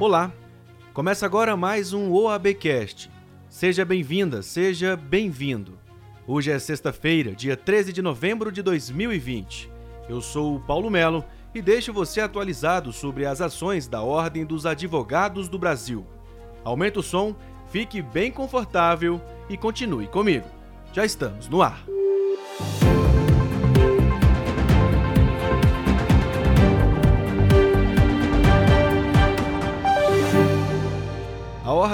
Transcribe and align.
Olá! 0.00 0.32
Começa 0.94 1.26
agora 1.26 1.56
mais 1.56 1.92
um 1.92 2.12
OABcast. 2.12 3.10
Seja 3.48 3.84
bem-vinda, 3.84 4.42
seja 4.42 4.94
bem-vindo. 4.94 5.76
Hoje 6.24 6.52
é 6.52 6.58
sexta-feira, 6.60 7.34
dia 7.34 7.56
13 7.56 7.92
de 7.92 8.00
novembro 8.00 8.52
de 8.52 8.62
2020. 8.62 9.68
Eu 10.08 10.20
sou 10.20 10.54
o 10.54 10.60
Paulo 10.60 10.88
Melo 10.88 11.24
e 11.52 11.60
deixo 11.60 11.92
você 11.92 12.20
atualizado 12.20 12.92
sobre 12.92 13.26
as 13.26 13.40
ações 13.40 13.88
da 13.88 14.00
Ordem 14.00 14.46
dos 14.46 14.66
Advogados 14.66 15.48
do 15.48 15.58
Brasil. 15.58 16.06
Aumente 16.62 17.00
o 17.00 17.02
som, 17.02 17.34
fique 17.66 18.00
bem 18.00 18.30
confortável 18.30 19.20
e 19.50 19.56
continue 19.56 20.06
comigo. 20.06 20.46
Já 20.92 21.04
estamos 21.04 21.48
no 21.48 21.60
ar. 21.60 21.97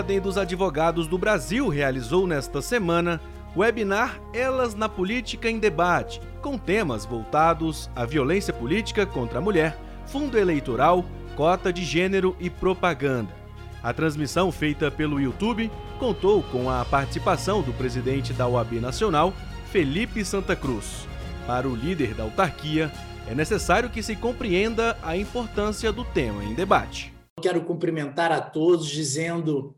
Ordem 0.05 0.21
dos 0.21 0.37
Advogados 0.37 1.07
do 1.07 1.17
Brasil 1.17 1.67
realizou 1.67 2.27
nesta 2.27 2.61
semana 2.61 3.19
webinar 3.57 4.21
Elas 4.35 4.75
na 4.75 4.87
Política 4.87 5.49
em 5.49 5.59
Debate, 5.59 6.21
com 6.43 6.59
temas 6.59 7.07
voltados 7.07 7.89
à 7.97 8.05
violência 8.05 8.53
política 8.53 9.07
contra 9.07 9.39
a 9.39 9.41
mulher, 9.41 9.79
fundo 10.05 10.37
eleitoral, 10.37 11.07
cota 11.35 11.73
de 11.73 11.83
gênero 11.83 12.37
e 12.39 12.51
propaganda. 12.51 13.35
A 13.83 13.95
transmissão 13.95 14.53
feita 14.53 14.91
pelo 14.91 15.19
YouTube 15.19 15.71
contou 15.99 16.43
com 16.43 16.69
a 16.69 16.85
participação 16.85 17.63
do 17.63 17.73
presidente 17.73 18.35
da 18.35 18.47
OAB 18.47 18.75
Nacional, 18.75 19.33
Felipe 19.73 20.23
Santa 20.23 20.55
Cruz. 20.55 21.09
Para 21.47 21.67
o 21.67 21.75
líder 21.75 22.13
da 22.13 22.25
autarquia, 22.25 22.93
é 23.27 23.35
necessário 23.35 23.89
que 23.89 24.03
se 24.03 24.15
compreenda 24.15 24.99
a 25.03 25.17
importância 25.17 25.91
do 25.91 26.05
tema 26.05 26.45
em 26.45 26.53
debate. 26.53 27.11
Quero 27.41 27.63
cumprimentar 27.63 28.31
a 28.31 28.43
todos 28.43 28.87
dizendo 28.87 29.75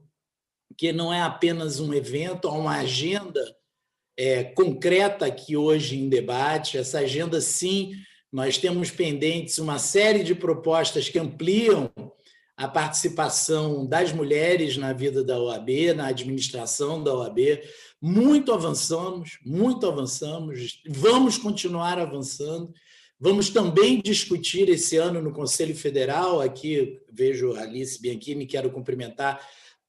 que 0.77 0.93
não 0.93 1.13
é 1.13 1.23
apenas 1.23 1.81
um 1.81 1.93
evento, 1.95 2.49
há 2.49 2.53
uma 2.53 2.77
agenda 2.79 3.43
é, 4.17 4.45
concreta 4.45 5.27
aqui 5.27 5.57
hoje 5.57 5.99
em 5.99 6.09
debate. 6.09 6.79
Essa 6.79 7.01
agenda, 7.01 7.41
sim, 7.41 7.93
nós 8.33 8.59
temos 8.59 8.91
pendentes 8.91 9.59
uma 9.59 9.79
série 9.79 10.23
de 10.23 10.35
propostas 10.35 11.09
que 11.09 11.19
ampliam 11.19 11.91
a 12.57 12.67
participação 12.67 13.87
das 13.87 14.13
mulheres 14.13 14.79
na 14.79 14.93
vida 14.93 15.23
da 15.23 15.39
OAB, 15.39 15.95
na 15.95 16.07
administração 16.07 17.03
da 17.03 17.15
OAB. 17.15 17.61
Muito 18.01 18.53
avançamos, 18.53 19.39
muito 19.45 19.87
avançamos, 19.87 20.83
vamos 20.89 21.37
continuar 21.37 21.99
avançando. 21.99 22.73
Vamos 23.19 23.49
também 23.49 24.01
discutir 24.03 24.69
esse 24.69 24.97
ano 24.97 25.23
no 25.23 25.33
Conselho 25.33 25.75
Federal, 25.75 26.41
aqui 26.41 27.01
vejo 27.11 27.55
a 27.55 27.63
Alice 27.63 28.01
Bianchini, 28.01 28.45
quero 28.45 28.71
cumprimentar 28.71 29.41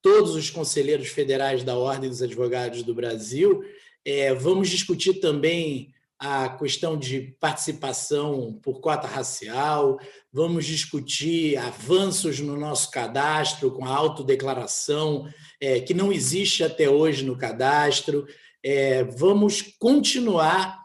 todos 0.08 0.36
os 0.36 0.50
conselheiros 0.50 1.09
federais 1.09 1.66
da 1.66 1.77
Ordem 1.77 2.09
dos 2.09 2.22
Advogados 2.22 2.81
do 2.81 2.95
Brasil. 2.95 3.61
É, 4.05 4.33
vamos 4.33 4.69
discutir 4.69 5.16
também 5.16 5.94
a 6.17 6.47
questão 6.47 6.97
de 6.97 7.36
participação 7.41 8.58
por 8.63 8.80
cota 8.80 9.05
racial, 9.05 10.00
vamos 10.31 10.66
discutir 10.66 11.58
avanços 11.58 12.39
no 12.39 12.55
nosso 12.58 12.89
cadastro 12.89 13.69
com 13.69 13.83
a 13.83 13.94
autodeclaração, 13.94 15.28
é, 15.59 15.81
que 15.81 15.94
não 15.94 16.09
existe 16.09 16.63
até 16.63 16.89
hoje 16.89 17.25
no 17.25 17.38
cadastro. 17.38 18.25
É, 18.63 19.03
vamos 19.03 19.61
continuar 19.78 20.80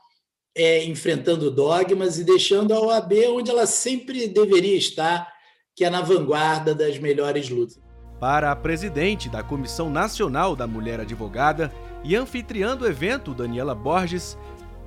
é, 0.52 0.84
enfrentando 0.84 1.48
dogmas 1.48 2.18
e 2.18 2.24
deixando 2.24 2.74
a 2.74 2.80
OAB 2.80 3.12
onde 3.28 3.52
ela 3.52 3.66
sempre 3.66 4.26
deveria 4.26 4.76
estar, 4.76 5.32
que 5.76 5.84
é 5.84 5.90
na 5.90 6.00
vanguarda 6.00 6.74
das 6.74 6.98
melhores 6.98 7.48
lutas. 7.48 7.81
Para 8.22 8.52
a 8.52 8.54
presidente 8.54 9.28
da 9.28 9.42
Comissão 9.42 9.90
Nacional 9.90 10.54
da 10.54 10.64
Mulher 10.64 11.00
Advogada 11.00 11.72
e 12.04 12.14
anfitriã 12.14 12.76
do 12.76 12.86
evento, 12.86 13.34
Daniela 13.34 13.74
Borges, 13.74 14.38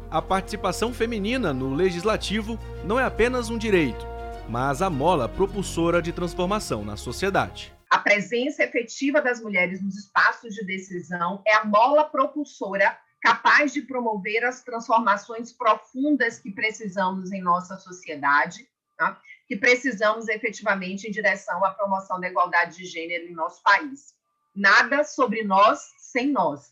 a 0.10 0.22
participação 0.22 0.94
feminina 0.94 1.54
no 1.54 1.74
legislativo 1.74 2.58
não 2.86 2.98
é 2.98 3.04
apenas 3.04 3.50
um 3.50 3.58
direito, 3.58 4.08
mas 4.48 4.82
a 4.82 4.90
mola 4.90 5.28
propulsora 5.28 6.02
de 6.02 6.14
transformação 6.14 6.86
na 6.86 6.96
sociedade. 6.96 7.74
A 7.92 7.98
presença 7.98 8.64
efetiva 8.64 9.22
das 9.22 9.42
mulheres 9.42 9.84
nos 9.84 9.98
espaços 9.98 10.56
de 10.56 10.64
decisão 10.64 11.42
é 11.46 11.56
a 11.58 11.66
mola 11.66 12.06
propulsora 12.06 12.98
capaz 13.22 13.74
de 13.74 13.82
promover 13.82 14.46
as 14.46 14.64
transformações 14.64 15.52
profundas 15.52 16.40
que 16.40 16.54
precisamos 16.54 17.34
em 17.34 17.42
nossa 17.42 17.76
sociedade, 17.76 18.66
tá? 18.98 19.20
Que 19.48 19.56
precisamos 19.56 20.28
efetivamente 20.28 21.08
em 21.08 21.12
direção 21.12 21.64
à 21.64 21.72
promoção 21.72 22.20
da 22.20 22.28
igualdade 22.28 22.78
de 22.78 22.86
gênero 22.86 23.26
em 23.26 23.34
nosso 23.34 23.62
país. 23.62 24.16
Nada 24.56 25.04
sobre 25.04 25.44
nós 25.44 25.80
sem 25.98 26.32
nós. 26.32 26.72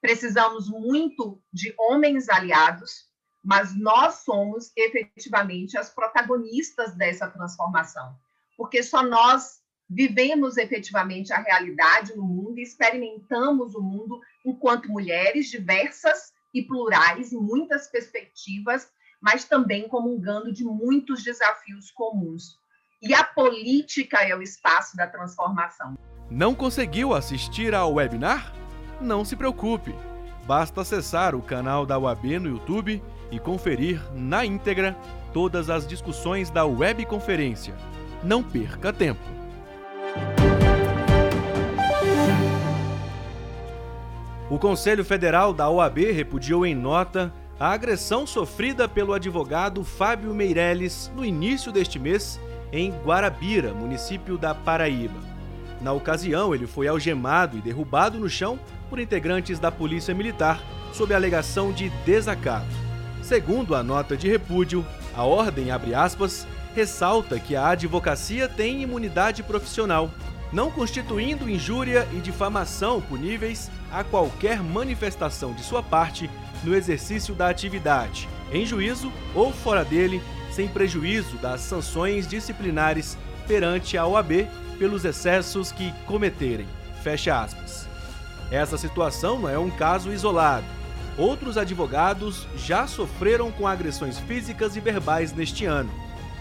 Precisamos 0.00 0.68
muito 0.68 1.42
de 1.52 1.74
homens 1.78 2.28
aliados, 2.28 3.06
mas 3.42 3.76
nós 3.76 4.16
somos 4.16 4.70
efetivamente 4.76 5.76
as 5.78 5.88
protagonistas 5.88 6.94
dessa 6.94 7.28
transformação, 7.28 8.14
porque 8.56 8.82
só 8.82 9.02
nós 9.02 9.60
vivemos 9.88 10.56
efetivamente 10.56 11.32
a 11.32 11.38
realidade 11.38 12.14
no 12.16 12.24
mundo 12.24 12.58
e 12.58 12.62
experimentamos 12.62 13.74
o 13.74 13.80
mundo 13.80 14.20
enquanto 14.44 14.90
mulheres 14.90 15.48
diversas 15.48 16.32
e 16.52 16.62
plurais, 16.62 17.32
muitas 17.32 17.88
perspectivas, 17.88 18.90
mas 19.20 19.44
também 19.44 19.88
comungando 19.88 20.52
de 20.52 20.64
muitos 20.64 21.22
desafios 21.22 21.90
comuns. 21.90 22.58
E 23.02 23.14
a 23.14 23.22
política 23.22 24.22
é 24.22 24.34
o 24.34 24.42
espaço 24.42 24.96
da 24.96 25.06
transformação. 25.06 25.96
Não 26.30 26.54
conseguiu 26.54 27.14
assistir 27.14 27.74
ao 27.74 27.94
webinar? 27.94 28.52
Não 29.00 29.24
se 29.24 29.36
preocupe. 29.36 29.94
Basta 30.46 30.80
acessar 30.80 31.34
o 31.34 31.42
canal 31.42 31.84
da 31.84 31.98
UAB 31.98 32.38
no 32.38 32.48
YouTube 32.48 33.02
e 33.30 33.38
conferir 33.38 34.00
na 34.12 34.44
íntegra 34.44 34.96
todas 35.32 35.68
as 35.68 35.86
discussões 35.86 36.50
da 36.50 36.64
webconferência. 36.64 37.74
Não 38.22 38.42
perca 38.42 38.92
tempo. 38.92 39.20
O 44.48 44.58
Conselho 44.58 45.04
Federal 45.04 45.52
da 45.52 45.68
OAB 45.68 46.12
repudiou 46.12 46.64
em 46.64 46.74
nota 46.74 47.32
a 47.58 47.72
agressão 47.72 48.26
sofrida 48.26 48.86
pelo 48.86 49.14
advogado 49.14 49.82
Fábio 49.82 50.34
Meirelles 50.34 51.10
no 51.16 51.24
início 51.24 51.72
deste 51.72 51.98
mês 51.98 52.38
em 52.70 52.90
Guarabira, 53.04 53.72
município 53.72 54.36
da 54.36 54.54
Paraíba. 54.54 55.18
Na 55.80 55.92
ocasião, 55.92 56.54
ele 56.54 56.66
foi 56.66 56.86
algemado 56.86 57.56
e 57.56 57.62
derrubado 57.62 58.18
no 58.18 58.28
chão 58.28 58.58
por 58.90 58.98
integrantes 58.98 59.58
da 59.58 59.72
Polícia 59.72 60.14
Militar 60.14 60.62
sob 60.92 61.14
alegação 61.14 61.72
de 61.72 61.88
desacato. 62.04 62.66
Segundo 63.22 63.74
a 63.74 63.82
nota 63.82 64.16
de 64.16 64.28
repúdio, 64.28 64.84
a 65.14 65.24
ordem, 65.24 65.70
abre 65.70 65.94
aspas, 65.94 66.46
ressalta 66.74 67.40
que 67.40 67.56
a 67.56 67.68
advocacia 67.68 68.48
tem 68.48 68.82
imunidade 68.82 69.42
profissional 69.42 70.10
não 70.52 70.70
constituindo 70.70 71.50
injúria 71.50 72.06
e 72.12 72.20
difamação 72.20 73.00
puníveis 73.00 73.70
a 73.90 74.04
qualquer 74.04 74.62
manifestação 74.62 75.52
de 75.52 75.62
sua 75.62 75.82
parte 75.82 76.30
no 76.64 76.74
exercício 76.74 77.34
da 77.34 77.48
atividade, 77.48 78.28
em 78.52 78.64
juízo 78.64 79.12
ou 79.34 79.52
fora 79.52 79.84
dele, 79.84 80.22
sem 80.50 80.68
prejuízo 80.68 81.36
das 81.36 81.60
sanções 81.60 82.26
disciplinares 82.26 83.16
perante 83.46 83.96
a 83.96 84.06
OAB 84.06 84.48
pelos 84.78 85.04
excessos 85.04 85.72
que 85.72 85.92
cometerem. 86.06 86.66
Fecha 87.02 87.40
aspas. 87.40 87.88
Essa 88.50 88.78
situação 88.78 89.40
não 89.40 89.48
é 89.48 89.58
um 89.58 89.70
caso 89.70 90.12
isolado. 90.12 90.66
Outros 91.18 91.56
advogados 91.56 92.46
já 92.56 92.86
sofreram 92.86 93.50
com 93.50 93.66
agressões 93.66 94.18
físicas 94.18 94.76
e 94.76 94.80
verbais 94.80 95.32
neste 95.32 95.64
ano, 95.64 95.90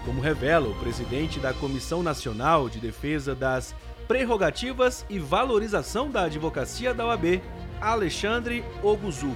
como 0.04 0.22
revela 0.22 0.68
o 0.68 0.76
presidente 0.76 1.40
da 1.40 1.54
Comissão 1.54 2.04
Nacional 2.04 2.68
de 2.70 2.80
Defesa 2.80 3.34
das 3.34 3.74
prerrogativas 4.08 5.06
e 5.10 5.18
valorização 5.18 6.12
da 6.12 6.24
advocacia 6.24 6.94
da 6.94 7.08
OAB, 7.08 7.42
Alexandre 7.82 8.64
Oguzuco. 8.84 9.36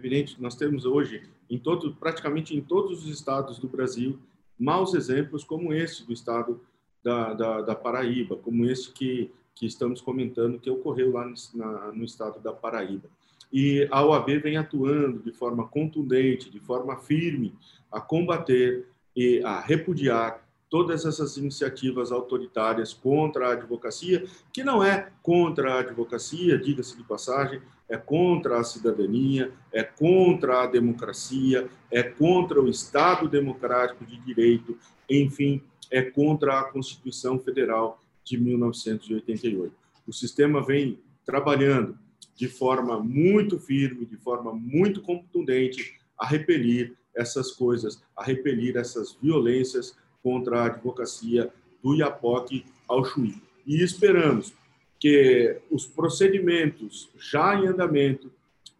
Evidente 0.00 0.40
nós 0.40 0.54
temos 0.54 0.86
hoje, 0.86 1.28
em 1.50 1.58
todo, 1.58 1.94
praticamente 1.94 2.56
em 2.56 2.62
todos 2.62 3.04
os 3.04 3.10
estados 3.10 3.58
do 3.58 3.68
Brasil, 3.68 4.18
maus 4.58 4.94
exemplos 4.94 5.44
como 5.44 5.74
esse 5.74 6.06
do 6.06 6.12
estado 6.14 6.58
da, 7.04 7.34
da, 7.34 7.60
da 7.60 7.74
Paraíba, 7.74 8.34
como 8.34 8.64
esse 8.64 8.90
que, 8.92 9.30
que 9.54 9.66
estamos 9.66 10.00
comentando 10.00 10.58
que 10.58 10.70
ocorreu 10.70 11.12
lá 11.12 11.26
no, 11.26 11.34
na, 11.54 11.92
no 11.92 12.02
estado 12.02 12.40
da 12.40 12.50
Paraíba. 12.50 13.10
E 13.52 13.86
a 13.90 14.02
OAB 14.02 14.38
vem 14.38 14.56
atuando 14.56 15.18
de 15.18 15.32
forma 15.32 15.68
contundente, 15.68 16.48
de 16.48 16.60
forma 16.60 16.96
firme, 16.96 17.54
a 17.92 18.00
combater 18.00 18.88
e 19.14 19.42
a 19.44 19.60
repudiar 19.60 20.42
todas 20.70 21.04
essas 21.04 21.36
iniciativas 21.36 22.12
autoritárias 22.12 22.94
contra 22.94 23.48
a 23.48 23.52
advocacia, 23.54 24.24
que 24.52 24.62
não 24.62 24.82
é 24.82 25.10
contra 25.20 25.74
a 25.74 25.80
advocacia, 25.80 26.56
diga-se 26.56 26.96
de 26.96 27.02
passagem, 27.02 27.60
é 27.88 27.96
contra 27.96 28.60
a 28.60 28.62
cidadania, 28.64 29.52
é 29.72 29.82
contra 29.82 30.62
a 30.62 30.66
democracia, 30.66 31.68
é 31.90 32.04
contra 32.04 32.62
o 32.62 32.68
Estado 32.68 33.28
democrático 33.28 34.06
de 34.06 34.16
direito, 34.20 34.78
enfim, 35.08 35.60
é 35.90 36.02
contra 36.02 36.60
a 36.60 36.64
Constituição 36.64 37.36
Federal 37.40 38.00
de 38.22 38.38
1988. 38.38 39.74
O 40.06 40.12
sistema 40.12 40.64
vem 40.64 41.00
trabalhando 41.26 41.98
de 42.36 42.46
forma 42.46 43.00
muito 43.00 43.58
firme, 43.58 44.06
de 44.06 44.16
forma 44.16 44.52
muito 44.54 45.02
contundente, 45.02 45.98
a 46.16 46.24
repelir 46.24 46.96
essas 47.14 47.50
coisas, 47.50 48.02
a 48.16 48.22
repelir 48.22 48.76
essas 48.76 49.18
violências 49.20 49.96
contra 50.22 50.60
a 50.60 50.66
advocacia 50.66 51.52
do 51.82 51.94
Iapoque 51.94 52.64
ao 52.88 53.04
Chuí. 53.04 53.40
E 53.66 53.82
esperamos 53.82 54.52
que 54.98 55.58
os 55.70 55.86
procedimentos 55.86 57.10
já 57.18 57.54
em 57.54 57.66
andamento 57.66 58.30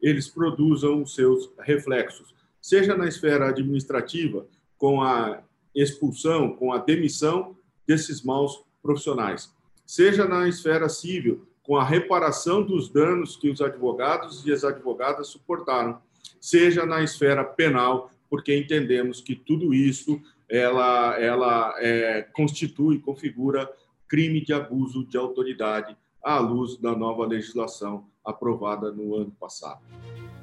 eles 0.01 0.29
produzam 0.29 1.03
os 1.03 1.15
seus 1.15 1.51
reflexos, 1.59 2.35
seja 2.61 2.97
na 2.97 3.07
esfera 3.07 3.49
administrativa, 3.49 4.47
com 4.79 5.03
a 5.03 5.43
expulsão, 5.75 6.55
com 6.55 6.73
a 6.73 6.79
demissão 6.79 7.57
desses 7.87 8.23
maus 8.23 8.63
profissionais, 8.83 9.53
seja 9.85 10.27
na 10.27 10.49
esfera 10.49 10.89
civil, 10.89 11.47
com 11.63 11.77
a 11.77 11.85
reparação 11.85 12.63
dos 12.63 12.89
danos 12.89 13.37
que 13.37 13.51
os 13.51 13.61
advogados 13.61 14.47
e 14.47 14.53
as 14.53 14.65
advogadas 14.65 15.29
suportaram, 15.29 16.01
seja 16.41 16.87
na 16.87 17.03
esfera 17.03 17.45
penal, 17.45 18.11
porque 18.29 18.57
entendemos 18.57 19.21
que 19.21 19.35
tudo 19.35 19.75
isso 19.75 20.21
ela, 20.51 21.19
ela 21.21 21.75
é, 21.79 22.23
constitui, 22.33 22.99
configura 22.99 23.71
crime 24.09 24.45
de 24.45 24.53
abuso 24.53 25.07
de 25.07 25.17
autoridade 25.17 25.97
à 26.23 26.39
luz 26.39 26.77
da 26.77 26.95
nova 26.95 27.25
legislação 27.25 28.07
aprovada 28.25 28.91
no 28.91 29.15
ano 29.15 29.31
passado. 29.31 29.81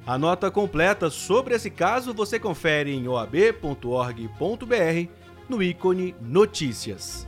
A 0.06 0.18
nota 0.18 0.50
completa 0.50 1.10
sobre 1.10 1.54
esse 1.54 1.70
caso 1.70 2.14
você 2.14 2.40
confere 2.40 2.94
em 2.94 3.08
oab.org.br 3.10 3.78
no 5.50 5.62
ícone 5.62 6.16
Notícias. 6.22 7.28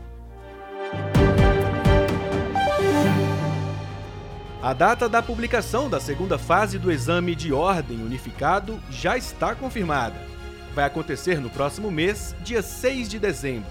A 4.62 4.74
data 4.74 5.08
da 5.08 5.22
publicação 5.22 5.90
da 5.90 6.00
segunda 6.00 6.38
fase 6.38 6.78
do 6.80 6.92
exame 6.92 7.36
de 7.36 7.54
ordem 7.54 8.02
unificado 8.02 8.80
já 8.90 9.18
está 9.18 9.56
confirmada. 9.56 10.39
Vai 10.80 10.86
acontecer 10.86 11.42
no 11.42 11.50
próximo 11.50 11.92
mês, 11.92 12.34
dia 12.42 12.62
6 12.62 13.10
de 13.10 13.20
dezembro. 13.20 13.70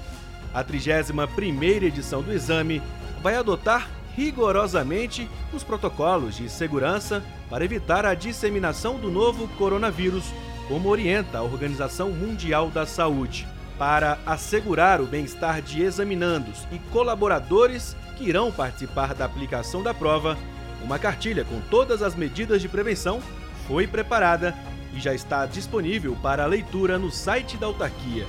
A 0.53 0.63
31ª 0.63 1.83
edição 1.85 2.21
do 2.21 2.31
exame 2.31 2.83
vai 3.23 3.35
adotar 3.35 3.89
rigorosamente 4.15 5.27
os 5.51 5.65
protocolos 5.65 6.37
de 6.37 6.51
segurança 6.51 7.25
para 7.49 7.65
evitar 7.65 8.05
a 8.05 8.13
disseminação 8.13 8.99
do 8.99 9.11
novo 9.11 9.49
coronavírus, 9.57 10.25
como 10.69 10.91
orienta 10.91 11.39
a 11.39 11.43
Organização 11.43 12.11
Mundial 12.11 12.69
da 12.69 12.85
Saúde. 12.85 13.49
Para 13.79 14.19
assegurar 14.27 15.01
o 15.01 15.07
bem-estar 15.07 15.63
de 15.63 15.81
examinandos 15.81 16.69
e 16.71 16.79
colaboradores 16.93 17.97
que 18.19 18.25
irão 18.25 18.53
participar 18.53 19.15
da 19.15 19.25
aplicação 19.25 19.83
da 19.83 19.95
prova, 19.95 20.37
uma 20.83 20.99
cartilha 20.99 21.43
com 21.43 21.59
todas 21.71 22.03
as 22.03 22.15
medidas 22.15 22.61
de 22.61 22.69
prevenção 22.69 23.23
foi 23.67 23.87
preparada 23.87 24.55
e 24.99 25.01
já 25.01 25.15
está 25.15 25.47
disponível 25.47 26.17
para 26.21 26.45
leitura 26.45 26.99
no 26.99 27.11
site 27.11 27.57
da 27.57 27.67
autarquia. 27.67 28.27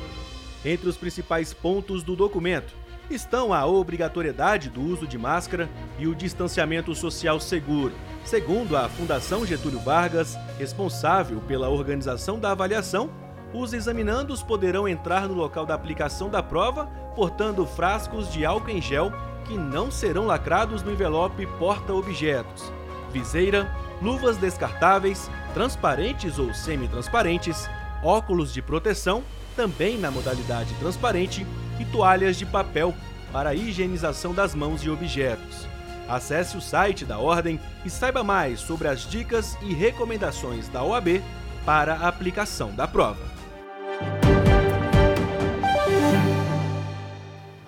Entre 0.63 0.88
os 0.88 0.95
principais 0.95 1.51
pontos 1.51 2.04
do 2.04 2.16
documento 2.16 2.75
estão 3.10 3.51
a 3.51 3.66
obrigatoriedade 3.66 4.69
do 4.69 4.81
uso 4.81 5.07
de 5.07 5.18
máscara 5.18 5.68
e 5.98 6.06
o 6.06 6.13
distanciamento 6.13 6.94
social 6.94 7.39
seguro. 7.39 7.94
Segundo 8.24 8.77
a 8.77 8.88
Fundação 8.88 9.45
Getúlio 9.45 9.80
Vargas, 9.80 10.38
responsável 10.60 11.42
pela 11.42 11.69
organização 11.69 12.39
da 12.39 12.51
avaliação, 12.51 13.10
os 13.51 13.74
examinandos 13.74 14.44
poderão 14.44 14.88
entrar 14.88 15.27
no 15.27 15.33
local 15.33 15.66
da 15.66 15.74
aplicação 15.74 16.30
da 16.30 16.44
prova 16.44 16.86
portando 17.16 17.66
frascos 17.66 18.31
de 18.31 18.45
álcool 18.45 18.69
em 18.69 18.81
gel 18.81 19.12
que 19.45 19.57
não 19.57 19.89
serão 19.89 20.27
lacrados 20.27 20.83
no 20.83 20.92
envelope 20.92 21.48
porta-objetos, 21.57 22.71
viseira, 23.12 23.75
luvas 24.01 24.38
descartáveis, 24.38 25.30
transparentes 25.54 26.40
ou 26.40 26.54
semi-transparentes, 26.54 27.69
óculos 28.04 28.54
de 28.54 28.62
proteção, 28.62 29.24
também 29.56 29.98
na 29.98 30.10
modalidade 30.10 30.74
transparente, 30.75 31.46
e 31.80 31.86
toalhas 31.86 32.38
de 32.38 32.46
papel 32.46 32.94
para 33.31 33.50
a 33.50 33.56
higienização 33.56 34.34
das 34.34 34.54
mãos 34.54 34.81
e 34.84 34.90
objetos. 34.90 35.68
Acesse 36.07 36.57
o 36.57 36.62
site 36.62 37.06
da 37.06 37.19
Ordem 37.19 37.60
e 37.86 37.90
saiba 37.90 38.24
mais 38.24 38.60
sobre 38.60 38.88
as 38.88 39.01
dicas 39.01 39.57
e 39.62 39.74
recomendações 39.74 40.68
da 40.68 40.84
OAB 40.84 41.22
para 41.66 41.94
a 41.94 42.07
aplicação 42.07 42.74
da 42.74 42.88
prova. 42.88 43.39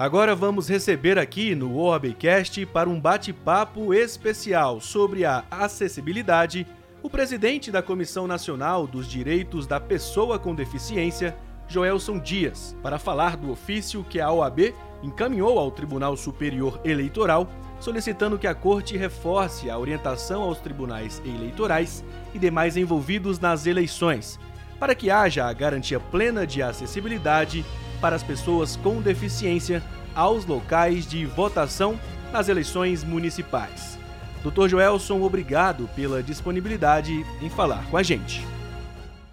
Agora 0.01 0.33
vamos 0.33 0.67
receber 0.67 1.19
aqui 1.19 1.53
no 1.53 1.77
OABcast 1.77 2.65
para 2.65 2.89
um 2.89 2.99
bate-papo 2.99 3.93
especial 3.93 4.81
sobre 4.81 5.25
a 5.25 5.43
acessibilidade 5.51 6.65
o 7.03 7.09
presidente 7.09 7.71
da 7.71 7.83
Comissão 7.83 8.25
Nacional 8.25 8.87
dos 8.87 9.07
Direitos 9.07 9.67
da 9.67 9.79
Pessoa 9.79 10.39
com 10.39 10.55
Deficiência, 10.55 11.37
Joelson 11.67 12.17
Dias, 12.17 12.75
para 12.81 12.97
falar 12.97 13.37
do 13.37 13.51
ofício 13.51 14.03
que 14.03 14.19
a 14.19 14.31
OAB 14.31 14.73
encaminhou 15.03 15.59
ao 15.59 15.69
Tribunal 15.69 16.17
Superior 16.17 16.81
Eleitoral, 16.83 17.47
solicitando 17.79 18.39
que 18.39 18.47
a 18.47 18.55
Corte 18.55 18.97
reforce 18.97 19.69
a 19.69 19.77
orientação 19.77 20.41
aos 20.41 20.57
tribunais 20.57 21.21
eleitorais 21.23 22.03
e 22.33 22.39
demais 22.39 22.75
envolvidos 22.75 23.37
nas 23.37 23.67
eleições, 23.67 24.39
para 24.79 24.95
que 24.95 25.11
haja 25.11 25.45
a 25.45 25.53
garantia 25.53 25.99
plena 25.99 26.47
de 26.47 26.63
acessibilidade 26.63 27.63
para 28.01 28.15
as 28.15 28.23
pessoas 28.23 28.75
com 28.75 28.99
deficiência 29.01 29.81
aos 30.15 30.45
locais 30.45 31.05
de 31.05 31.25
votação 31.25 31.97
nas 32.33 32.49
eleições 32.49 33.03
municipais. 33.03 33.97
Dr. 34.43 34.67
Joelson, 34.67 35.21
obrigado 35.21 35.87
pela 35.95 36.23
disponibilidade 36.23 37.23
em 37.41 37.49
falar 37.49 37.87
com 37.91 37.97
a 37.97 38.03
gente. 38.03 38.41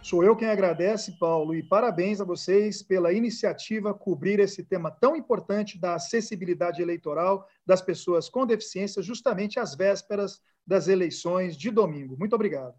Sou 0.03 0.23
eu 0.23 0.37
quem 0.37 0.49
agradece, 0.49 1.13
Paulo, 1.19 1.55
e 1.55 1.63
parabéns 1.63 2.21
a 2.21 2.25
vocês 2.25 2.83
pela 2.83 3.13
iniciativa 3.13 3.93
cobrir 3.93 4.39
esse 4.39 4.63
tema 4.63 4.91
tão 4.91 5.17
importante 5.17 5.79
da 5.79 5.95
acessibilidade 5.95 6.81
eleitoral 6.81 7.47
das 7.67 7.83
pessoas 7.83 8.29
com 8.29 8.47
deficiência, 8.47 9.03
justamente 9.03 9.59
às 9.59 9.75
vésperas 9.75 10.41
das 10.67 10.89
eleições 10.89 11.57
de 11.57 11.71
domingo. 11.71 12.17
Muito 12.19 12.35
obrigado. 12.35 12.75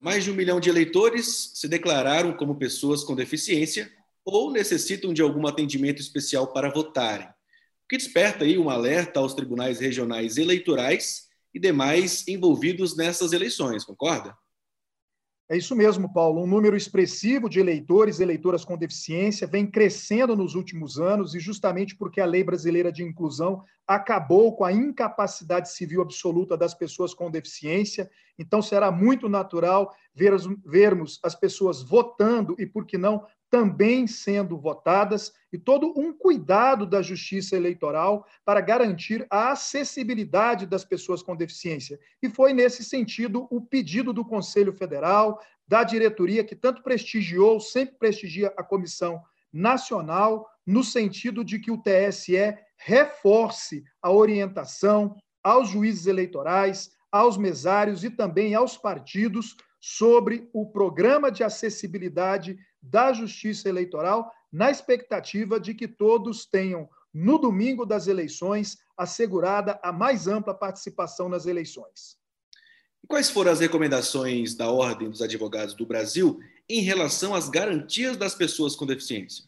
Mais 0.00 0.24
de 0.24 0.30
um 0.30 0.34
milhão 0.34 0.60
de 0.60 0.68
eleitores 0.68 1.52
se 1.54 1.68
declararam 1.68 2.34
como 2.34 2.56
pessoas 2.56 3.02
com 3.02 3.14
deficiência 3.14 3.90
ou 4.26 4.50
necessitam 4.50 5.14
de 5.14 5.22
algum 5.22 5.46
atendimento 5.46 6.02
especial 6.02 6.52
para 6.52 6.68
votarem, 6.68 7.28
o 7.28 7.88
que 7.88 7.96
desperta 7.96 8.44
aí 8.44 8.58
um 8.58 8.68
alerta 8.68 9.20
aos 9.20 9.32
tribunais 9.32 9.78
regionais 9.78 10.36
eleitorais 10.36 11.28
e 11.54 11.60
demais 11.60 12.26
envolvidos 12.26 12.96
nessas 12.96 13.32
eleições, 13.32 13.84
concorda? 13.84 14.36
É 15.48 15.56
isso 15.56 15.76
mesmo, 15.76 16.12
Paulo. 16.12 16.42
Um 16.42 16.46
número 16.46 16.76
expressivo 16.76 17.48
de 17.48 17.60
eleitores 17.60 18.18
e 18.18 18.24
eleitoras 18.24 18.64
com 18.64 18.76
deficiência 18.76 19.46
vem 19.46 19.64
crescendo 19.64 20.34
nos 20.34 20.56
últimos 20.56 20.98
anos 20.98 21.36
e 21.36 21.38
justamente 21.38 21.94
porque 21.94 22.20
a 22.20 22.26
Lei 22.26 22.42
Brasileira 22.42 22.90
de 22.90 23.04
Inclusão 23.04 23.62
acabou 23.86 24.56
com 24.56 24.64
a 24.64 24.72
incapacidade 24.72 25.70
civil 25.70 26.02
absoluta 26.02 26.56
das 26.56 26.74
pessoas 26.74 27.14
com 27.14 27.30
deficiência. 27.30 28.10
Então, 28.36 28.60
será 28.60 28.90
muito 28.90 29.28
natural 29.28 29.94
vermos 30.64 31.20
as 31.22 31.36
pessoas 31.36 31.80
votando 31.80 32.56
e, 32.58 32.66
por 32.66 32.84
que 32.84 32.98
não, 32.98 33.24
também 33.50 34.06
sendo 34.06 34.58
votadas, 34.58 35.32
e 35.52 35.58
todo 35.58 35.92
um 35.96 36.12
cuidado 36.12 36.84
da 36.84 37.00
justiça 37.00 37.56
eleitoral 37.56 38.26
para 38.44 38.60
garantir 38.60 39.26
a 39.30 39.52
acessibilidade 39.52 40.66
das 40.66 40.84
pessoas 40.84 41.22
com 41.22 41.36
deficiência. 41.36 41.98
E 42.22 42.28
foi 42.28 42.52
nesse 42.52 42.84
sentido 42.84 43.46
o 43.50 43.60
pedido 43.60 44.12
do 44.12 44.24
Conselho 44.24 44.72
Federal, 44.72 45.40
da 45.66 45.82
diretoria, 45.84 46.44
que 46.44 46.54
tanto 46.54 46.82
prestigiou, 46.82 47.60
sempre 47.60 47.96
prestigia 47.96 48.52
a 48.56 48.62
Comissão 48.62 49.22
Nacional, 49.52 50.48
no 50.66 50.82
sentido 50.82 51.44
de 51.44 51.58
que 51.58 51.70
o 51.70 51.78
TSE 51.78 52.56
reforce 52.76 53.84
a 54.02 54.10
orientação 54.10 55.16
aos 55.42 55.70
juízes 55.70 56.06
eleitorais, 56.06 56.90
aos 57.10 57.36
mesários 57.36 58.04
e 58.04 58.10
também 58.10 58.54
aos 58.54 58.76
partidos 58.76 59.56
sobre 59.80 60.50
o 60.52 60.66
programa 60.66 61.30
de 61.30 61.44
acessibilidade 61.44 62.58
da 62.90 63.12
Justiça 63.12 63.68
Eleitoral, 63.68 64.32
na 64.52 64.70
expectativa 64.70 65.58
de 65.58 65.74
que 65.74 65.88
todos 65.88 66.46
tenham, 66.46 66.88
no 67.12 67.38
domingo 67.38 67.84
das 67.84 68.06
eleições, 68.06 68.78
assegurada 68.96 69.78
a 69.82 69.92
mais 69.92 70.26
ampla 70.26 70.54
participação 70.54 71.28
nas 71.28 71.46
eleições. 71.46 72.16
Quais 73.08 73.30
foram 73.30 73.52
as 73.52 73.60
recomendações 73.60 74.54
da 74.54 74.70
Ordem 74.70 75.08
dos 75.08 75.22
Advogados 75.22 75.74
do 75.74 75.86
Brasil 75.86 76.40
em 76.68 76.80
relação 76.80 77.34
às 77.34 77.48
garantias 77.48 78.16
das 78.16 78.34
pessoas 78.34 78.74
com 78.74 78.84
deficiência? 78.84 79.44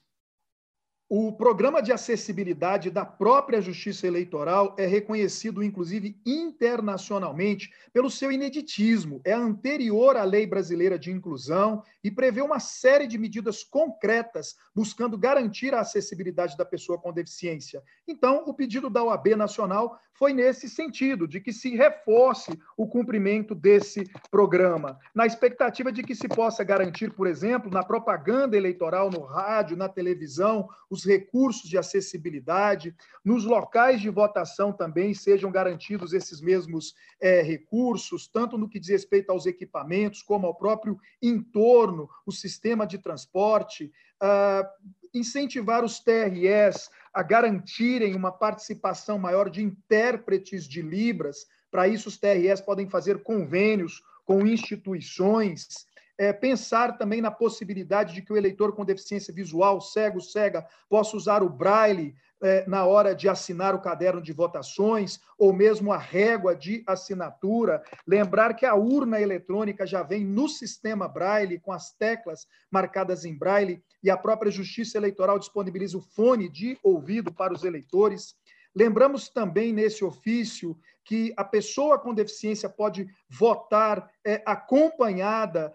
O 1.10 1.32
programa 1.32 1.80
de 1.80 1.90
acessibilidade 1.90 2.90
da 2.90 3.02
própria 3.02 3.62
Justiça 3.62 4.06
Eleitoral 4.06 4.76
é 4.78 4.84
reconhecido, 4.84 5.62
inclusive 5.62 6.20
internacionalmente, 6.26 7.72
pelo 7.94 8.10
seu 8.10 8.30
ineditismo. 8.30 9.18
É 9.24 9.32
anterior 9.32 10.18
à 10.18 10.24
Lei 10.24 10.46
Brasileira 10.46 10.98
de 10.98 11.10
Inclusão 11.10 11.82
e 12.04 12.10
prevê 12.10 12.42
uma 12.42 12.60
série 12.60 13.06
de 13.06 13.16
medidas 13.16 13.64
concretas 13.64 14.54
buscando 14.74 15.16
garantir 15.16 15.74
a 15.74 15.80
acessibilidade 15.80 16.58
da 16.58 16.64
pessoa 16.66 16.98
com 16.98 17.10
deficiência. 17.10 17.82
Então, 18.06 18.44
o 18.46 18.52
pedido 18.52 18.90
da 18.90 19.02
OAB 19.02 19.28
Nacional 19.28 19.98
foi 20.18 20.32
nesse 20.32 20.68
sentido, 20.68 21.28
de 21.28 21.40
que 21.40 21.52
se 21.52 21.76
reforce 21.76 22.50
o 22.76 22.88
cumprimento 22.88 23.54
desse 23.54 24.04
programa, 24.32 24.98
na 25.14 25.24
expectativa 25.24 25.92
de 25.92 26.02
que 26.02 26.14
se 26.14 26.26
possa 26.26 26.64
garantir, 26.64 27.12
por 27.12 27.28
exemplo, 27.28 27.70
na 27.70 27.84
propaganda 27.84 28.56
eleitoral, 28.56 29.10
no 29.10 29.20
rádio, 29.20 29.76
na 29.76 29.88
televisão, 29.88 30.68
os 30.98 31.04
recursos 31.04 31.70
de 31.70 31.78
acessibilidade, 31.78 32.94
nos 33.24 33.44
locais 33.44 34.00
de 34.00 34.10
votação 34.10 34.72
também 34.72 35.14
sejam 35.14 35.50
garantidos 35.50 36.12
esses 36.12 36.40
mesmos 36.40 36.94
é, 37.20 37.40
recursos, 37.40 38.26
tanto 38.26 38.58
no 38.58 38.68
que 38.68 38.80
diz 38.80 38.88
respeito 38.88 39.30
aos 39.30 39.46
equipamentos, 39.46 40.22
como 40.22 40.46
ao 40.46 40.54
próprio 40.54 40.98
entorno, 41.22 42.08
o 42.26 42.32
sistema 42.32 42.84
de 42.84 42.98
transporte, 42.98 43.92
uh, 44.20 44.66
incentivar 45.14 45.84
os 45.84 46.00
TRS 46.00 46.90
a 47.14 47.22
garantirem 47.22 48.14
uma 48.14 48.32
participação 48.32 49.18
maior 49.18 49.48
de 49.48 49.62
intérpretes 49.62 50.66
de 50.66 50.82
Libras. 50.82 51.46
Para 51.70 51.86
isso, 51.86 52.08
os 52.08 52.18
TRS 52.18 52.60
podem 52.60 52.88
fazer 52.88 53.22
convênios 53.22 54.02
com 54.24 54.46
instituições 54.46 55.86
é, 56.18 56.32
pensar 56.32 56.98
também 56.98 57.22
na 57.22 57.30
possibilidade 57.30 58.12
de 58.12 58.22
que 58.22 58.32
o 58.32 58.36
eleitor 58.36 58.74
com 58.74 58.84
deficiência 58.84 59.32
visual, 59.32 59.80
cego, 59.80 60.20
cega, 60.20 60.66
possa 60.88 61.16
usar 61.16 61.42
o 61.44 61.48
braille 61.48 62.14
é, 62.40 62.68
na 62.68 62.84
hora 62.84 63.14
de 63.14 63.28
assinar 63.28 63.74
o 63.74 63.80
caderno 63.80 64.20
de 64.20 64.32
votações, 64.32 65.20
ou 65.38 65.52
mesmo 65.52 65.92
a 65.92 65.98
régua 65.98 66.54
de 66.54 66.82
assinatura. 66.86 67.82
Lembrar 68.06 68.54
que 68.54 68.66
a 68.66 68.74
urna 68.74 69.20
eletrônica 69.20 69.86
já 69.86 70.02
vem 70.02 70.24
no 70.24 70.48
sistema 70.48 71.06
braille, 71.08 71.60
com 71.60 71.72
as 71.72 71.92
teclas 71.92 72.46
marcadas 72.70 73.24
em 73.24 73.36
braille, 73.36 73.82
e 74.02 74.10
a 74.10 74.16
própria 74.16 74.50
Justiça 74.50 74.98
Eleitoral 74.98 75.38
disponibiliza 75.38 75.96
o 75.98 76.02
fone 76.02 76.48
de 76.48 76.78
ouvido 76.82 77.32
para 77.32 77.52
os 77.52 77.64
eleitores. 77.64 78.34
Lembramos 78.74 79.28
também 79.28 79.72
nesse 79.72 80.04
ofício 80.04 80.78
que 81.04 81.32
a 81.36 81.42
pessoa 81.42 81.98
com 81.98 82.12
deficiência 82.12 82.68
pode 82.68 83.08
votar 83.28 84.10
é, 84.24 84.42
acompanhada 84.44 85.72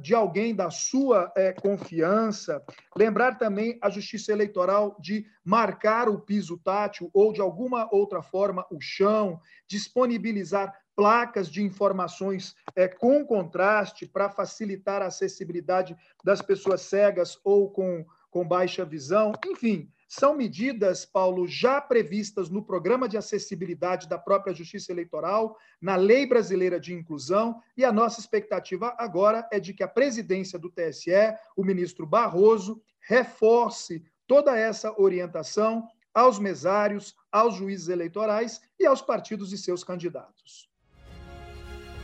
de 0.00 0.14
alguém 0.14 0.54
da 0.54 0.70
sua 0.70 1.32
é, 1.36 1.52
confiança. 1.52 2.62
Lembrar 2.96 3.38
também 3.38 3.76
a 3.82 3.90
Justiça 3.90 4.30
Eleitoral 4.30 4.96
de 5.00 5.26
marcar 5.44 6.08
o 6.08 6.20
piso 6.20 6.56
tátil 6.58 7.10
ou, 7.12 7.32
de 7.32 7.40
alguma 7.40 7.88
outra 7.92 8.22
forma, 8.22 8.64
o 8.70 8.80
chão, 8.80 9.40
disponibilizar 9.66 10.72
placas 10.94 11.48
de 11.48 11.62
informações 11.62 12.56
é, 12.74 12.88
com 12.88 13.24
contraste 13.24 14.06
para 14.06 14.28
facilitar 14.28 15.00
a 15.00 15.06
acessibilidade 15.06 15.96
das 16.24 16.42
pessoas 16.42 16.82
cegas 16.82 17.38
ou 17.44 17.70
com, 17.70 18.04
com 18.30 18.46
baixa 18.46 18.84
visão. 18.84 19.32
Enfim, 19.46 19.88
são 20.08 20.34
medidas, 20.34 21.04
Paulo, 21.04 21.46
já 21.46 21.82
previstas 21.82 22.48
no 22.48 22.64
programa 22.64 23.06
de 23.06 23.18
acessibilidade 23.18 24.08
da 24.08 24.16
própria 24.18 24.54
Justiça 24.54 24.90
Eleitoral, 24.90 25.54
na 25.80 25.96
Lei 25.96 26.26
Brasileira 26.26 26.80
de 26.80 26.94
Inclusão, 26.94 27.60
e 27.76 27.84
a 27.84 27.92
nossa 27.92 28.18
expectativa 28.18 28.94
agora 28.96 29.46
é 29.52 29.60
de 29.60 29.74
que 29.74 29.82
a 29.82 29.88
presidência 29.88 30.58
do 30.58 30.70
TSE, 30.70 31.10
o 31.54 31.62
ministro 31.62 32.06
Barroso, 32.06 32.80
reforce 33.06 34.02
toda 34.26 34.56
essa 34.56 34.98
orientação 34.98 35.86
aos 36.14 36.38
mesários, 36.38 37.14
aos 37.30 37.54
juízes 37.56 37.88
eleitorais 37.88 38.62
e 38.80 38.86
aos 38.86 39.02
partidos 39.02 39.52
e 39.52 39.58
seus 39.58 39.84
candidatos. 39.84 40.70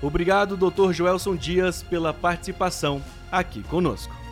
Obrigado, 0.02 0.58
doutor 0.58 0.92
Joelson 0.92 1.34
Dias, 1.34 1.82
pela 1.82 2.12
participação 2.12 3.02
aqui 3.32 3.62
conosco. 3.62 4.23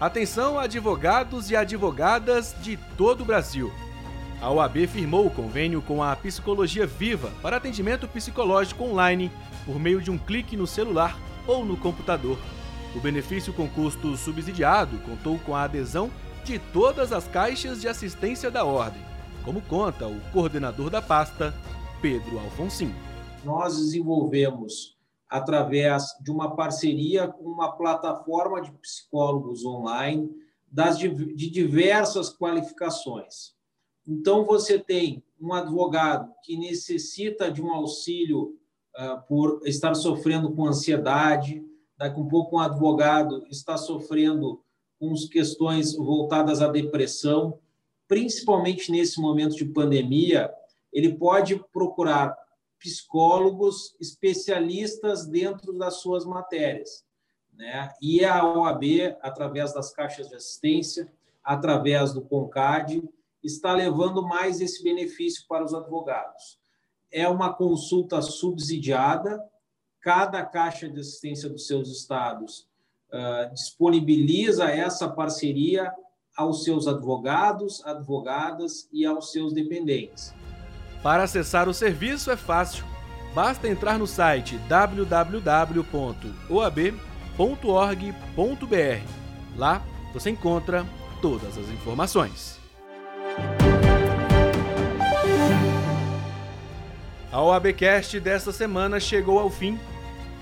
Atenção, 0.00 0.58
advogados 0.58 1.50
e 1.50 1.56
advogadas 1.56 2.56
de 2.62 2.78
todo 2.96 3.20
o 3.20 3.24
Brasil. 3.26 3.70
A 4.40 4.50
OAB 4.50 4.86
firmou 4.86 5.26
o 5.26 5.30
convênio 5.30 5.82
com 5.82 6.02
a 6.02 6.16
Psicologia 6.16 6.86
Viva 6.86 7.30
para 7.42 7.58
atendimento 7.58 8.08
psicológico 8.08 8.82
online 8.82 9.30
por 9.66 9.78
meio 9.78 10.00
de 10.00 10.10
um 10.10 10.16
clique 10.16 10.56
no 10.56 10.66
celular 10.66 11.18
ou 11.46 11.66
no 11.66 11.76
computador. 11.76 12.38
O 12.96 13.00
benefício 13.00 13.52
com 13.52 13.68
custo 13.68 14.16
subsidiado 14.16 14.96
contou 15.00 15.38
com 15.40 15.54
a 15.54 15.64
adesão 15.64 16.10
de 16.44 16.58
todas 16.58 17.12
as 17.12 17.28
caixas 17.28 17.82
de 17.82 17.86
assistência 17.86 18.50
da 18.50 18.64
Ordem, 18.64 19.02
como 19.44 19.60
conta 19.60 20.06
o 20.06 20.18
coordenador 20.32 20.88
da 20.88 21.02
pasta, 21.02 21.54
Pedro 22.00 22.38
Alfonsin. 22.38 22.94
Nós 23.44 23.76
desenvolvemos 23.76 24.98
através 25.30 26.04
de 26.20 26.30
uma 26.30 26.56
parceria 26.56 27.28
com 27.28 27.44
uma 27.44 27.70
plataforma 27.72 28.60
de 28.60 28.72
psicólogos 28.72 29.64
online 29.64 30.28
das, 30.70 30.98
de 30.98 31.50
diversas 31.50 32.36
qualificações. 32.36 33.54
Então, 34.06 34.44
você 34.44 34.78
tem 34.78 35.22
um 35.40 35.52
advogado 35.52 36.32
que 36.42 36.56
necessita 36.56 37.50
de 37.50 37.62
um 37.62 37.72
auxílio 37.72 38.58
uh, 38.96 39.22
por 39.28 39.60
estar 39.64 39.94
sofrendo 39.94 40.52
com 40.52 40.66
ansiedade, 40.66 41.64
daqui 41.96 42.18
um 42.20 42.28
pouco 42.28 42.56
um 42.56 42.60
advogado 42.60 43.46
está 43.48 43.76
sofrendo 43.76 44.60
com 44.98 45.14
questões 45.30 45.94
voltadas 45.94 46.60
à 46.60 46.68
depressão, 46.68 47.58
principalmente 48.08 48.90
nesse 48.90 49.20
momento 49.20 49.54
de 49.54 49.64
pandemia, 49.64 50.52
ele 50.92 51.14
pode 51.14 51.56
procurar 51.72 52.36
psicólogos 52.80 53.94
especialistas 54.00 55.26
dentro 55.26 55.72
das 55.72 56.00
suas 56.00 56.24
matérias. 56.24 57.04
Né? 57.52 57.92
E 58.00 58.24
a 58.24 58.44
OAB, 58.44 59.16
através 59.20 59.72
das 59.74 59.92
caixas 59.92 60.28
de 60.28 60.34
assistência, 60.34 61.12
através 61.44 62.12
do 62.12 62.22
CONCAD, 62.22 63.02
está 63.42 63.72
levando 63.72 64.26
mais 64.26 64.60
esse 64.60 64.82
benefício 64.82 65.44
para 65.46 65.64
os 65.64 65.74
advogados. 65.74 66.58
É 67.12 67.28
uma 67.28 67.52
consulta 67.52 68.20
subsidiada, 68.22 69.42
cada 70.00 70.44
caixa 70.44 70.88
de 70.88 71.00
assistência 71.00 71.48
dos 71.48 71.66
seus 71.66 71.88
estados 71.90 72.66
uh, 73.12 73.52
disponibiliza 73.52 74.70
essa 74.70 75.08
parceria 75.08 75.92
aos 76.36 76.64
seus 76.64 76.86
advogados, 76.86 77.84
advogadas 77.84 78.88
e 78.92 79.04
aos 79.04 79.32
seus 79.32 79.52
dependentes. 79.52 80.32
Para 81.02 81.22
acessar 81.22 81.68
o 81.68 81.74
serviço 81.74 82.30
é 82.30 82.36
fácil. 82.36 82.84
Basta 83.34 83.68
entrar 83.68 83.98
no 83.98 84.06
site 84.06 84.58
www.oab.org.br. 84.68 85.16
Lá 89.56 89.82
você 90.12 90.30
encontra 90.30 90.84
todas 91.22 91.56
as 91.56 91.68
informações. 91.68 92.60
A 97.32 97.40
OABcast 97.40 98.18
desta 98.18 98.52
semana 98.52 98.98
chegou 99.00 99.38
ao 99.38 99.48
fim. 99.48 99.78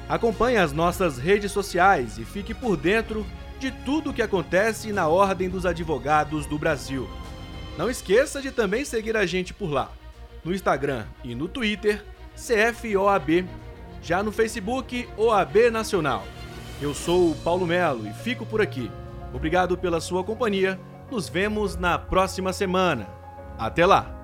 Acompanhe 0.08 0.56
as 0.56 0.72
nossas 0.72 1.18
redes 1.18 1.52
sociais 1.52 2.16
e 2.18 2.24
fique 2.24 2.54
por 2.54 2.76
dentro 2.76 3.26
de 3.60 3.70
tudo 3.70 4.10
o 4.10 4.14
que 4.14 4.22
acontece 4.22 4.90
na 4.90 5.06
Ordem 5.06 5.50
dos 5.50 5.66
Advogados 5.66 6.46
do 6.46 6.58
Brasil. 6.58 7.06
Não 7.76 7.90
esqueça 7.90 8.40
de 8.40 8.50
também 8.50 8.84
seguir 8.84 9.16
a 9.16 9.26
gente 9.26 9.52
por 9.52 9.70
lá 9.70 9.92
no 10.48 10.54
Instagram 10.54 11.04
e 11.22 11.34
no 11.34 11.46
Twitter, 11.46 12.02
CFOAB, 12.34 13.46
já 14.02 14.22
no 14.22 14.32
Facebook, 14.32 15.06
OAB 15.16 15.70
Nacional. 15.70 16.24
Eu 16.80 16.94
sou 16.94 17.32
o 17.32 17.34
Paulo 17.34 17.66
Melo 17.66 18.08
e 18.08 18.12
fico 18.14 18.46
por 18.46 18.62
aqui. 18.62 18.90
Obrigado 19.34 19.76
pela 19.76 20.00
sua 20.00 20.24
companhia. 20.24 20.80
Nos 21.10 21.28
vemos 21.28 21.76
na 21.76 21.98
próxima 21.98 22.52
semana. 22.52 23.06
Até 23.58 23.84
lá! 23.84 24.18